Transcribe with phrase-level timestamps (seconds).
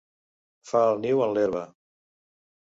[0.69, 1.63] Fa el niu en l'herba.